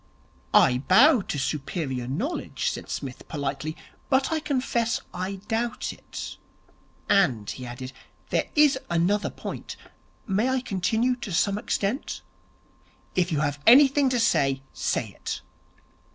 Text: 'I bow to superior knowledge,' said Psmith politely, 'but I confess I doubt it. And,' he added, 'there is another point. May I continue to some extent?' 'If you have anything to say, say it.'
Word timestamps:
'I 0.55 0.79
bow 0.87 1.21
to 1.21 1.37
superior 1.37 2.07
knowledge,' 2.07 2.71
said 2.71 2.89
Psmith 2.89 3.27
politely, 3.27 3.77
'but 4.09 4.31
I 4.31 4.39
confess 4.39 4.99
I 5.13 5.35
doubt 5.47 5.93
it. 5.93 6.37
And,' 7.07 7.47
he 7.47 7.67
added, 7.67 7.93
'there 8.31 8.49
is 8.55 8.79
another 8.89 9.29
point. 9.29 9.75
May 10.25 10.49
I 10.49 10.61
continue 10.61 11.15
to 11.17 11.31
some 11.31 11.59
extent?' 11.59 12.21
'If 13.15 13.31
you 13.31 13.41
have 13.41 13.61
anything 13.67 14.09
to 14.09 14.19
say, 14.19 14.63
say 14.73 15.09
it.' 15.09 15.41